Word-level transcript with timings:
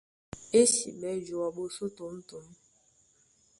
Ésiɓɛ́ 0.59 1.15
joa 1.25 1.53
ɓosó 1.55 1.85
tǒmtǒm. 1.97 2.45